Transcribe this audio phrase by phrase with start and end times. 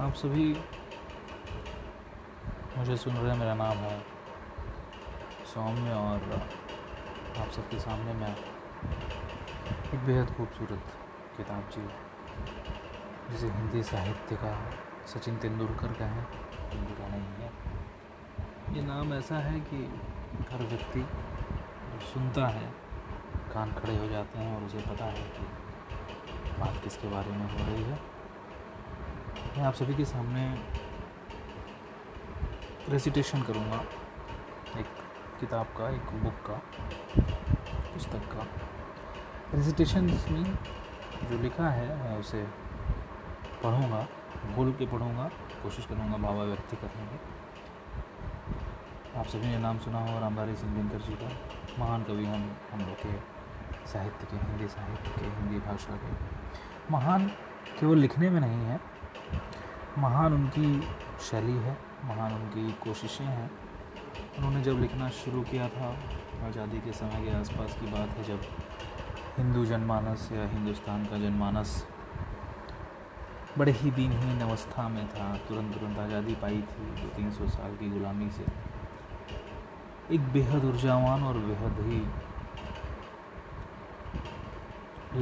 [0.00, 0.44] आप सभी
[2.78, 4.00] मुझे सुन रहे हैं, मेरा नाम है
[5.54, 6.24] सौम्य और
[7.38, 8.32] आप सबके सामने मैं
[9.94, 10.90] एक बेहद खूबसूरत
[11.36, 11.84] किताब जी,
[13.30, 14.52] जिसे हिंदी साहित्य का
[15.06, 19.78] सचिन तेंदुलकर का है। तेंदुलकर नहीं है। ये नाम ऐसा है कि
[20.52, 21.06] हर व्यक्ति
[22.12, 22.66] सुनता है,
[23.54, 27.72] कान खड़े हो जाते हैं और उसे पता है कि बात किसके बारे में हो
[27.72, 28.15] रही है।
[29.36, 30.42] मैं आप सभी के सामने
[32.88, 33.80] रेसिटेशन करूँगा।
[34.80, 34.86] एक
[35.40, 36.60] किताब का, एक बुक का,
[37.92, 38.46] पुस्तक का।
[39.54, 40.44] रेसिटेशन में
[41.30, 42.42] जो लिखा है, मैं उसे
[43.62, 44.06] पढ़ूँगा,
[44.56, 45.30] भूल के पढ़ूँगा,
[45.62, 47.18] कोशिश करूँगा भावा व्यक्ति करने की।
[49.18, 51.28] आप सभी ने नाम सुना हो रामधारी सिंह दिनकर जी का।
[51.78, 53.12] महान कवि हम हम लोग के
[53.88, 56.12] साहित्य के, हिंदी साहित्य के, हिंदी भाषा के।
[56.92, 57.26] महान
[57.80, 58.95] केवल लिखने में नहीं है
[59.98, 60.80] महान उनकी
[61.26, 63.50] शैली है, महान उनकी कोशिशें हैं।
[64.38, 65.88] उन्होंने जब लिखना शुरू किया था,
[66.46, 68.40] आज़ादी के समय के आसपास की बात है, जब
[69.38, 71.86] हिंदू जनमानस या हिंदुस्तान का जनमानस
[73.58, 77.76] बड़े ही दिनहीन अवस्था में था तुरंत तुरंत आज़ादी पाई थी दो तीन सौ साल
[77.76, 78.44] की गुलामी से।
[80.14, 82.00] एक बेहद ऊर्जावान और बेहद ही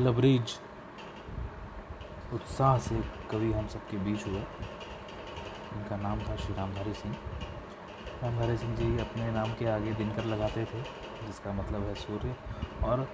[0.04, 0.58] लबरेज
[2.34, 4.40] उत्साह से कवि हम सबके बीच हुए
[5.74, 7.14] इनका नाम था श्री रामधारी सिंह।
[8.22, 10.82] रामधारी सिंह जी अपने नाम के आगे दिनकर लगाते थे,
[11.26, 12.36] जिसका मतलब है सूर्य।
[12.84, 13.08] और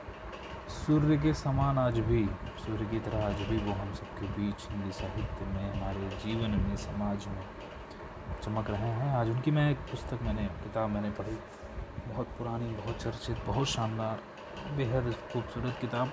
[0.69, 2.27] सूर्य के समान आज भी,
[2.59, 6.77] सूर्य की तरह आज भी वो हम सबके बीच, हिंदी साहित्य में, हमारे जीवन में,
[6.77, 7.45] समाज में
[8.43, 11.39] चमक रहे हैं। आज उनकी मैं एक पुस्तक मैंने, किताब मैंने पढ़ी।
[12.13, 14.21] बहुत पुरानी, बहुत चर्चित, बहुत शानदार,
[14.77, 16.13] बेहद खूबसूरत किताब।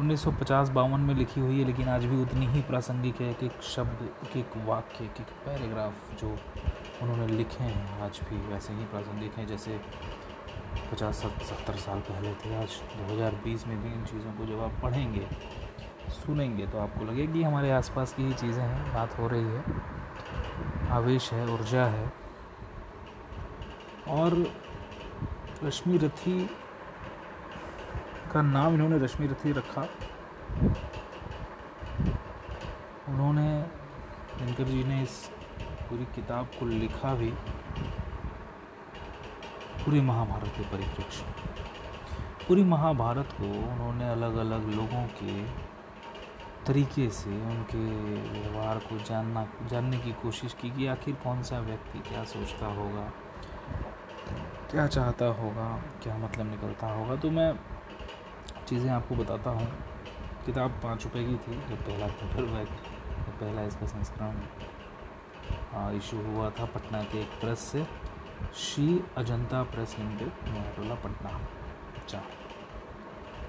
[0.00, 3.62] 1950 बावन में लिखी हुई है, लेकिन आज भी उतनी ही प्रासंगिक है एक एक
[3.62, 6.38] शब्द, एक एक वाक्य, एक एक पैराग्राफ जो
[7.02, 9.80] उन्होंने लिखे हैं, आज भी वैसे ही प्रासंगिक हैं, जैसे
[10.92, 12.68] पचास, सत्तर साल पहले थे, आज
[13.08, 15.26] 2020 में भी इन चीज़ों को जब आप पढ़ेंगे,
[16.10, 19.64] सुनेंगे तो आपको लगेगा हमारे आसपास की ही चीज़ें हैं, बात हो रही है।
[20.90, 22.12] आवेश है, ऊर्जा है।
[24.08, 24.54] और
[25.64, 26.50] रश्मि रथी
[28.36, 29.82] का नाम इन्होंने रश्मि रथी रखा।
[33.08, 33.46] उन्होंने,
[34.38, 35.14] दिनकर जी ने इस
[35.88, 37.30] पूरी किताब को लिखा भी,
[39.84, 41.24] पूरे महाभारत के परिप्रेक्ष्य
[42.48, 45.42] पूरी महाभारत को उन्होंने अलग अलग लोगों के
[46.66, 47.84] तरीके से, उनके
[48.32, 53.10] व्यवहार को जानना, जानने की कोशिश की कि आखिर कौन सा व्यक्ति क्या सोचता होगा,
[54.70, 55.68] क्या चाहता होगा,
[56.02, 57.48] क्या मतलब निकलता होगा। तो मैं
[58.66, 59.66] चीज़ें आपको बताता हूँ।
[60.46, 62.68] किताब पाँच रुपये की थी, जब पहला पेपर बैग
[63.40, 64.34] पहला इसका संस्करण
[65.96, 67.84] इशू हुआ था पटना के एक प्रेस से।
[68.54, 71.30] Shri Ajanta press limited Mohtola Patna.
[71.96, 72.20] अच्छा।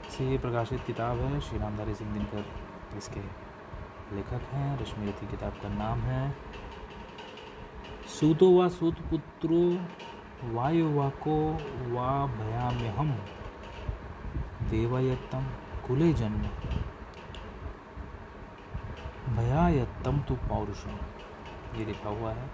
[0.10, 2.46] से ये प्रकाशित किताब है, श्री रामधारी सिंह दिनकर।
[2.98, 3.20] इसके
[4.16, 6.36] लेखक हैं, रश्मि रथी किताब का नाम है।
[8.10, 9.62] सूतो व सूत पुत्रो,
[10.54, 11.38] वायु वाको
[11.94, 13.12] वा भयाम्यहम।
[14.70, 15.44] देवायत्तम
[15.88, 16.42] कुले जन्म।
[19.36, 20.98] भयायत्तम तो पौरुषम
[21.78, 22.48] ये लिखा हुआ है,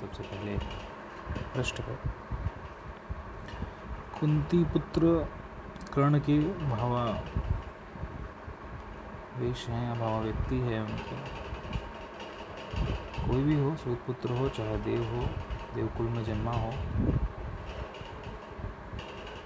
[0.00, 0.56] सबसे पहले
[1.54, 1.98] पृष्ठ पर।
[4.20, 5.14] कुंती पुत्र
[5.94, 7.04] कर्ण के भावा
[9.38, 11.16] वेश हैं या भावा व्यक्ति है उनके।
[13.22, 15.26] कोई भी हो सूत पुत्र हो, चाहे देव हो,
[15.74, 16.72] देवकुल में जन्मा हो,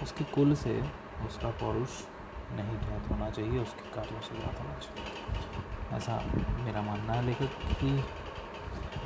[0.02, 0.82] उसके कुल से
[1.27, 1.91] उसका पौरुष
[2.53, 6.23] नहीं ज्ञात होना चाहिए, उसके कार्यों से ज्ञात होना चाहिए। ऐसा
[6.65, 8.03] मेरा मानना है, लेखक, की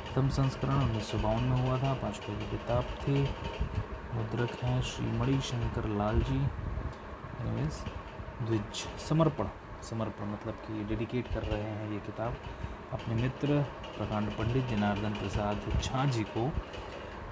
[0.09, 3.21] प्रथम संस्करण उन्नीस सौ बावन में हुआ था, पाँच की किताब थी।
[4.13, 6.37] मुद्रक हैं श्री शंकर लाल जी।
[7.41, 7.83] एनीवेज
[8.41, 9.47] द्विज, समर्पण
[9.81, 12.35] समर्पण मतलब कि डेडिकेट कर रहे हैं ये किताब।
[12.93, 13.61] अपने मित्र
[13.97, 16.51] प्रकांड पंडित जनार्दन प्रसाद झा जी को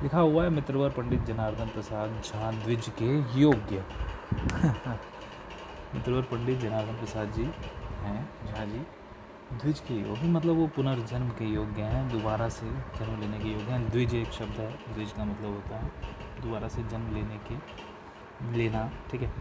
[0.03, 3.83] लिखा हुआ है, मित्रवर पंडित जनार्दन प्रसाद झा द्विज के योग्य।
[4.33, 8.79] मित्रवर पंडित जनार्दन प्रसाद जी हैं, झा जी।
[9.53, 12.65] द्विज के योगी मतलब वो पुनर्जन्म के योग्य हैं, दोबारा से
[12.99, 15.91] जन्म लेने के योग्य हैं। द्विज एक शब्द है, द्विज का मतलब होता है,
[16.41, 17.55] दोबारा से जन्म लेने के,
[18.57, 19.31] लेना, ठीक है।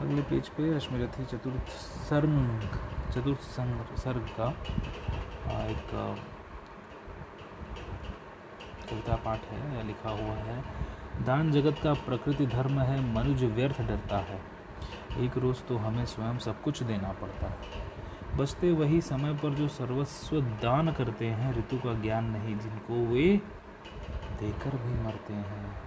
[0.00, 1.68] अगले पेज पे रश्मिरथी चतुर्थ
[2.08, 2.78] सर्ग,
[3.12, 4.48] चतुर्थ संग, सर्ग का
[5.64, 5.90] एक
[8.88, 10.62] कविता पाठ है या लिखा हुआ है।
[11.22, 14.40] दान जगत का प्रकृति धर्म है मनुष्य व्यर्थ डरता है।
[15.16, 17.56] एक रोज़ तो हमें स्वयं सब कुछ देना पड़ता है।
[18.36, 23.36] बचते वही समय पर जो सर्वस्व दान करते हैं, ऋतु का ज्ञान नहीं, जिनको वे
[24.40, 25.82] देकर भी मरते हैं।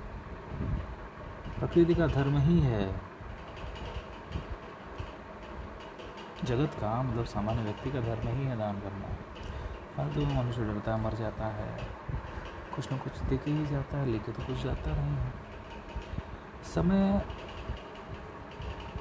[1.60, 3.02] प्रकृति का धर्म ही है।
[6.44, 9.08] जगत का मतलब सामान्य व्यक्ति का धर्म ही है दान करना।
[9.98, 11.78] फालतू में मनुष्य डरता मर जाता है।
[12.78, 15.34] कुछ ना कुछ देखे ही जाता है, लेके तो कुछ जाता नहीं है।
[16.64, 17.26] समय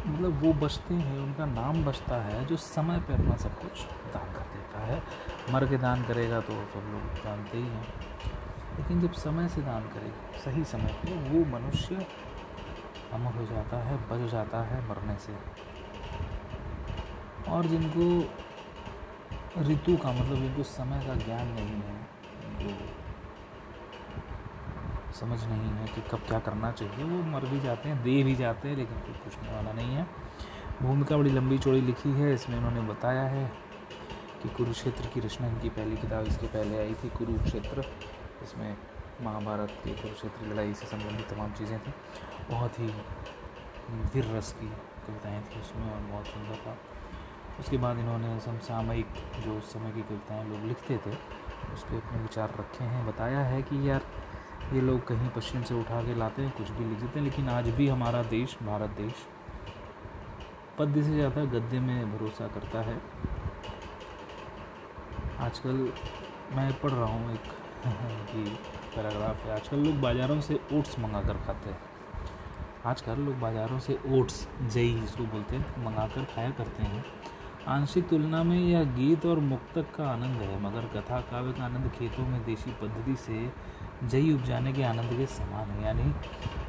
[0.06, 4.32] मतलब वो बचते हैं, उनका नाम बचता है, जो समय पर अपना सब कुछ दान
[4.32, 5.02] कर देता है।
[5.50, 7.94] मर के दान करेगा तो सब लोग जानते ही हैं।
[8.78, 12.06] लेकिन जब समय से दान करेगा सही समय पर वो मनुष्य
[13.12, 15.36] अमर हो जाता है, बच जाता है मरने से।
[17.50, 18.34] और जिनको
[19.62, 22.06] ऋतु का मतलब जिनको समय का ज्ञान नहीं है,
[22.58, 23.05] जो
[25.16, 28.34] समझ नहीं है कि कब क्या करना चाहिए। वो मर भी जाते हैं, दे भी
[28.34, 30.06] जाते हैं, लेकिन कोई पूछने वाला नहीं है।
[30.82, 33.46] भूमिका बड़ी लंबी चौड़ी लिखी है, इसमें इन्होंने बताया है
[34.42, 37.84] कि कुरुक्षेत्र की रचना इनकी पहली किताब इसके पहले आई थी, कुरुक्षेत्र।
[38.42, 38.76] इसमें
[39.22, 41.94] महाभारत के कुरुक्षेत्र लड़ाई से संबंधित तमाम चीज़ें थी।
[42.50, 42.86] बहुत ही
[44.14, 44.66] वीर रस की
[45.06, 46.76] कविताएँ थी उसमें और बहुत सुंदर था।
[47.60, 49.06] उसके बाद इन्होंने समसामयिक,
[49.44, 51.14] जो उस समय की कविताएँ लोग लिखते थे
[51.74, 54.02] उस पर अपने विचार रखे हैं, बताया है कि यार
[54.72, 57.48] ये लोग कहीं पश्चिम से उठा के लाते हैं, कुछ भी लिख देते हैं, लेकिन
[57.48, 59.12] आज भी हमारा देश, भारत देश,
[60.78, 63.00] पद्य से ज़्यादा गद्य में भरोसा करता है।
[65.40, 65.92] आजकल
[66.56, 67.52] मैं पढ़ रहा हूँ एक
[68.96, 71.78] पैराग्राफ है। आजकल लोग बाज़ारों से ओट्स मंगा कर खाते हैं।
[72.86, 77.04] आजकल लोग बाज़ारों से ओट्स, जई जिसको बोलते हैं मंगा कर खाया करते हैं।
[77.68, 81.90] आंशिक तुलना में यह गीत और मुक्तक का आनंद है, मगर कथा काव्य का आनंद
[81.90, 83.50] खेतों में देशी पद्धति से
[84.04, 86.12] जई उपजाने के आनंद के समान है। यानी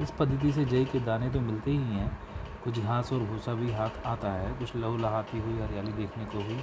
[0.04, 2.18] इस पद्धति से जई के दाने तो मिलते ही हैं।
[2.64, 6.38] कुछ घास और भूसा भी हाथ आता है, कुछ लहू लहाती हुई हरियाली देखने को
[6.40, 6.60] भी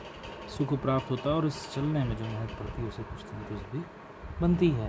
[0.57, 3.73] सुख प्राप्त होता है, और इस चलने में जो मेहनत पड़ती है, उसे कुछ संतुष्ट
[3.73, 3.83] भी
[4.41, 4.89] बनती है।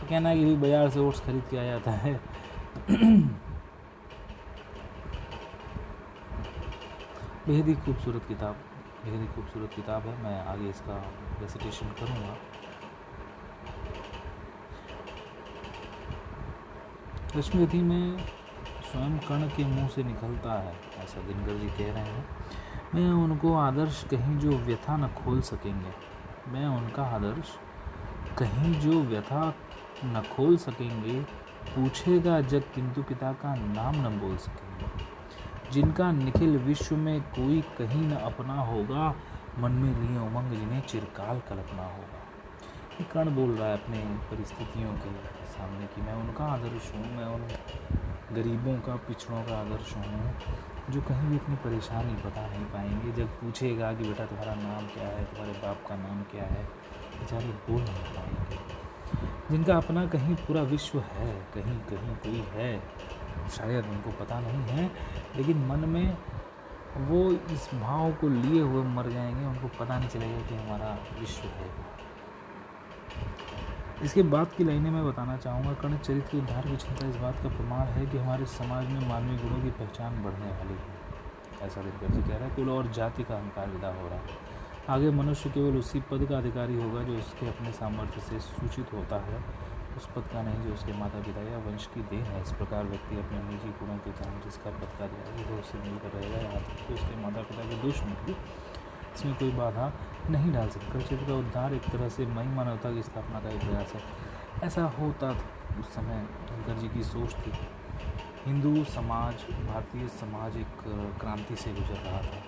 [0.00, 2.14] तो कहना है कि बाज़ार से ओट्स खरीद के आ जाता है
[7.46, 8.54] बेहद ही खूबसूरत किताब,
[9.04, 10.94] बेहद ही खूबसूरत किताब है। मैं आगे इसका
[11.40, 12.36] रेसिटेशन करूँगा।
[17.36, 18.18] रश्मिरथी में
[18.90, 22.26] स्वयं कर्ण के मुँह से निकलता है, ऐसा दिनकर जी कह रहे हैं।
[22.94, 25.92] मैं उनको आदर्श कहीं जो व्यथा न खोल सकेंगे।
[26.48, 27.58] मैं उनका आदर्श
[28.38, 29.54] कहीं जो व्यथा
[30.04, 31.20] न खोल सकेंगे,
[31.66, 35.15] पूछेगा जग किंतु पिता का नाम न बोल सकेंगे।
[35.72, 39.14] जिनका निखिल विश्व में कोई कहीं न अपना होगा,
[39.58, 42.22] मन में लिए उमंग जिन्हें चिरकाल कल्पना होगा।
[43.00, 43.98] ये कर्ण बोल रहा है अपने
[44.30, 45.10] परिस्थितियों के
[45.46, 47.42] सामने कि मैं उनका आदर्श हूँ, मैं उन
[48.34, 50.34] गरीबों का, पिछड़ों का आदर्श हूँ,
[50.90, 55.08] जो कहीं भी अपनी परेशानी बता नहीं पाएँगे। जब पूछेगा कि बेटा तुम्हारा नाम क्या
[55.08, 56.64] है, तुम्हारे बाप का नाम क्या है,
[57.18, 58.58] बेचारे बोल नहीं पाएँगे।
[59.50, 62.70] जिनका अपना कहीं पूरा विश्व है कहीं कहीं कोई है
[63.48, 64.90] शायद उनको पता नहीं है,
[65.36, 66.18] लेकिन मन में
[66.96, 71.48] वो इस भाव को लिए हुए मर जाएँगे, उनको पता नहीं चलेगा कि हमारा विश्व
[71.48, 71.70] है।
[74.02, 77.34] इसके बाद की लाइनें मैं बताना चाहूँगा, कर्ण चरित्र की उद्धार की क्षमता इस बात
[77.42, 81.06] का प्रमाण है कि हमारे समाज में मानवीय गुणों की पहचान बढ़ने वाली है।
[81.62, 84.56] ऐसा दिनकर जी कह रहा है, कुल और जाति का अहंकार विदा हो रहा है।
[84.88, 89.16] आगे मनुष्य केवल उसी पद का अधिकारी होगा जो उसके अपने सामर्थ्य से सूचित होता
[89.16, 89.44] है।
[89.96, 92.84] उस पद का नहीं जो उसके माता पिता या वंश की देन है। इस प्रकार
[92.84, 96.86] व्यक्ति अपने निजी गुणों के कारण जिसका पद का अधिकारी वो उससे मिलकर रहेगा तक
[96.86, 98.36] कि उसके माता पिता के दोष भी
[99.14, 99.92] इसमें कोई बाधा
[100.30, 103.60] नहीं डाल सकती। कल्चर का उद्धार एक तरह से मई मानवता की स्थापना का एक
[103.60, 104.02] प्रयास है।
[104.62, 107.52] ऐसा होता था उस समय। शंकर जी की सोच थी।
[108.46, 109.34] हिंदू समाज,
[109.66, 110.84] भारतीय समाज एक
[111.20, 112.40] क्रांति से गुजर रहा था।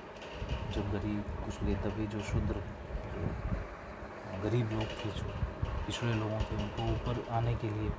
[0.71, 2.63] जो गरीब कुछ ले तभी जो शुद्र,
[4.43, 5.33] गरीब लोग थे जो
[5.89, 7.91] पिछड़े लोगों थे उनको ऊपर आने के लिए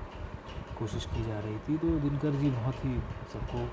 [0.80, 2.94] कोशिश की जा रही थी। तो दिनकर जी बहुत ही
[3.32, 3.66] सबको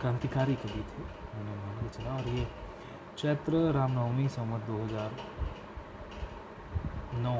[0.00, 2.46] क्रांतिकारी कवि थे, उन्होंने मान के चला। और ये
[3.18, 5.16] चैत्र रामनवमी संवत दो हज़ार
[7.16, 7.34] नौ,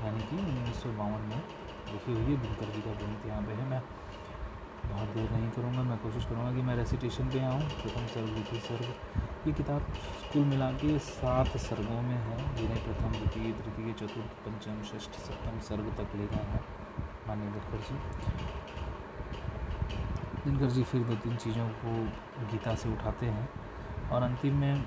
[0.00, 3.52] यानी कि उन्नीस सौ बावन में लिखी हुई है। दिनकर जी का ग्रंथ यहाँ पे
[3.52, 3.82] है। मैं
[4.86, 8.60] बहुत देर नहीं करूँगा। मैं कोशिश करूँगा कि मैं रेसिटेशन पे आऊँ। प्रथम सर्ग द्वितीय
[8.62, 8.86] सर्ग
[9.46, 9.82] ये किताब
[10.32, 15.58] कुल मिला के सात सर्गों में है, जिन्हें प्रथम द्वितीय, तृतीय, चतुर्थ, पंचम, षष्ठ, सप्तम
[15.58, 16.60] सर्ग तक ले गए हैं।
[17.28, 17.94] मान्य दिनकर जी।
[20.44, 21.92] दिनकर जी फिर दो तीन चीज़ों को
[22.46, 23.48] गीता से उठाते हैं
[24.10, 24.84] और अंतिम में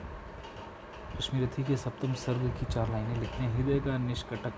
[1.17, 4.53] कश्मीरथी के सप्तम सर्ग की चार लाइनें लिखते हैं। हृदय का निष्कटक,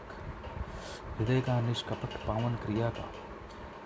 [1.20, 3.06] हृदय का निष्कपट पावन क्रिया का,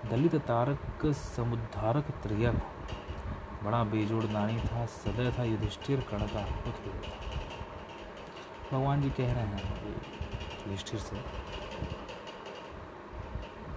[0.10, 2.75] दलित तारक समुद्धारक त्रिया को।
[3.66, 6.42] बड़ा बेजोड़ दानी था सदैव था, युधिष्ठिर कण का
[8.72, 11.16] भगवान जी कह रहे हैं, युधिष्ठिर से,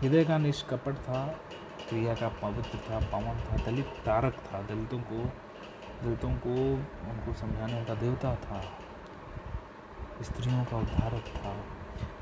[0.00, 1.24] हृदय का निष्कपट था,
[1.88, 5.24] क्रिया का पवित्र था, पवन था, दलित तारक था, दलितों को
[6.04, 6.54] दलितों को,
[7.10, 8.60] उनको समझाने का देवता था,
[10.22, 11.56] स्त्रियों का उद्धारक था,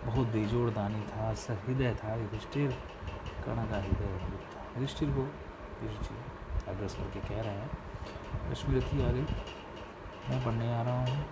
[0.07, 2.71] बहुत बेजोड़ दानी था, सहृदय था, युधिष्ठिर,
[3.45, 4.19] कर्ण का हृदय
[4.55, 5.23] था। युधिष्ठिर को,
[5.83, 6.36] युधिष्ठिर
[6.69, 9.27] एड्रेस करके कह रहे हैं। स्मृति आ गई।
[10.31, 11.27] मैं पढ़ने आ रहा हूँ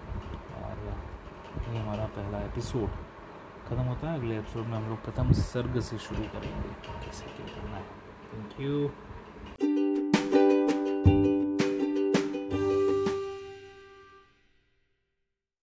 [0.62, 2.88] और ये हमारा पहला एपिसोड
[3.69, 6.69] ख़त्म होता है। अगले एपिसोड में हम लोग प्रथम सर्ग से शुरू करेंगे।
[7.05, 7.83] कैसे क्या करना है?
[8.35, 8.91] Thank you